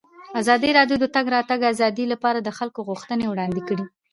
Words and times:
ازادي 0.41 0.69
راډیو 0.77 0.97
د 0.99 1.05
د 1.09 1.11
تګ 1.15 1.25
راتګ 1.35 1.59
ازادي 1.73 2.05
لپاره 2.13 2.39
د 2.41 2.49
خلکو 2.57 2.79
غوښتنې 2.89 3.25
وړاندې 3.29 3.61
کړي. 3.67 3.85